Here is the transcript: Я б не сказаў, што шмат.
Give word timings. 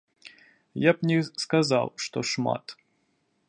Я 0.83 0.91
б 0.95 1.05
не 1.11 1.19
сказаў, 1.43 1.87
што 2.07 2.17
шмат. 2.33 2.65